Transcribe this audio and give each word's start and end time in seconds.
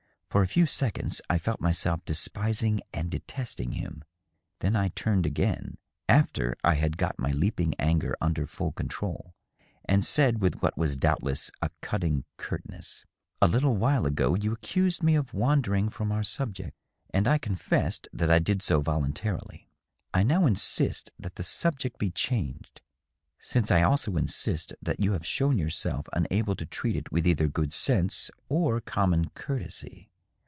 For 0.31 0.43
a 0.43 0.47
few 0.47 0.65
seconds 0.65 1.21
I 1.29 1.37
felt 1.37 1.59
myself 1.59 2.05
despising 2.05 2.79
and 2.93 3.11
detesting 3.11 3.73
him. 3.73 4.01
Then 4.59 4.77
I 4.77 4.87
turned 4.87 5.25
again, 5.25 5.77
after 6.07 6.55
I 6.63 6.75
had 6.75 6.95
got 6.95 7.19
my 7.19 7.31
leaping 7.31 7.73
anger 7.77 8.15
under 8.21 8.47
full 8.47 8.71
control, 8.71 9.35
and 9.83 10.05
said 10.05 10.39
with 10.41 10.61
what 10.61 10.77
was 10.77 10.95
doubt 10.95 11.21
less 11.21 11.51
a 11.61 11.69
cutting 11.81 12.23
curtness, 12.37 13.03
—"A 13.41 13.47
little 13.47 13.75
while 13.75 14.05
ago 14.05 14.33
you 14.35 14.53
accused 14.53 15.03
me 15.03 15.15
of 15.15 15.33
wandering 15.33 15.89
from 15.89 16.13
our 16.13 16.23
subject, 16.23 16.77
and 17.13 17.27
I 17.27 17.37
confessed 17.37 18.07
that 18.13 18.31
I 18.31 18.39
did 18.39 18.61
so 18.61 18.79
voluntarily. 18.79 19.69
I 20.13 20.23
now 20.23 20.45
insist 20.45 21.11
that 21.19 21.35
the 21.35 21.43
sub 21.43 21.77
ject 21.77 21.99
be 21.99 22.09
changed, 22.09 22.79
since 23.37 23.69
I 23.69 23.81
also 23.81 24.11
iasist 24.11 24.75
that 24.81 25.01
you 25.01 25.11
have 25.11 25.25
shown 25.25 25.57
yourself 25.57 26.07
unable 26.13 26.55
to 26.55 26.65
treat 26.65 26.95
it 26.95 27.11
with 27.11 27.27
either 27.27 27.49
good 27.49 27.73
sense 27.73 28.31
or 28.47 28.79
common 28.79 29.29
courtesy. 29.31 30.07